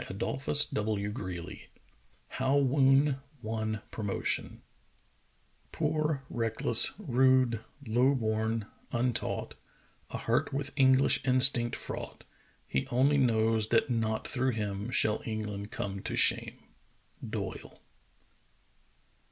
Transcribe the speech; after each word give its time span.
HOW 0.03 0.07
WOON 0.07 0.33
WON 0.33 1.11
PROMOTION 1.11 1.61
HOW 2.31 2.57
WOON 2.57 3.19
WON 3.43 3.81
PROMOTION 3.91 4.63
"Poor, 5.71 6.23
reckless, 6.27 6.91
rude, 6.97 7.59
low 7.85 8.15
born, 8.15 8.65
untaught, 8.91 9.53
A 10.09 10.17
heart 10.17 10.51
with 10.51 10.71
English 10.75 11.23
instinct 11.23 11.75
fraught, 11.75 12.23
He 12.67 12.87
only 12.87 13.19
knows 13.19 13.67
that 13.67 13.91
not 13.91 14.27
through 14.27 14.53
him 14.53 14.89
Shall 14.89 15.21
England 15.23 15.69
come 15.69 15.99
to 16.01 16.15
shame."— 16.15 16.57
Doyle. 17.37 17.77